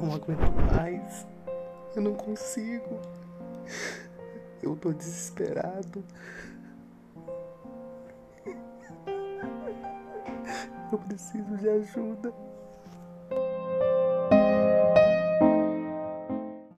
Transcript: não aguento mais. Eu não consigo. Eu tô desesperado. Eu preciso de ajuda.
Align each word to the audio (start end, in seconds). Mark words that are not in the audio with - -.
não 0.00 0.14
aguento 0.14 0.52
mais. 0.74 1.26
Eu 1.94 2.02
não 2.02 2.14
consigo. 2.14 3.00
Eu 4.62 4.76
tô 4.76 4.92
desesperado. 4.92 6.04
Eu 10.92 10.98
preciso 10.98 11.56
de 11.56 11.68
ajuda. 11.68 12.49